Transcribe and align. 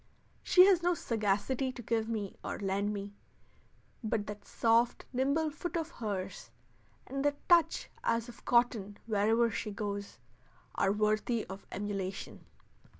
She 0.41 0.65
has 0.65 0.81
no 0.81 0.95
sagacity 0.95 1.71
to 1.73 1.83
give 1.83 2.09
me 2.09 2.35
or 2.43 2.57
lend 2.57 2.91
me, 2.91 3.13
but 4.03 4.25
that 4.25 4.45
soft, 4.47 5.05
nimble 5.13 5.51
foot 5.51 5.77
of 5.77 5.91
hers, 5.91 6.49
and 7.05 7.23
that 7.23 7.47
touch 7.47 7.87
as 8.03 8.27
of 8.27 8.43
cotton 8.43 8.97
wherever 9.05 9.51
she 9.51 9.69
goes, 9.69 10.17
are 10.73 10.91
worthy 10.91 11.45
of 11.45 11.67
emulation. 11.71 12.47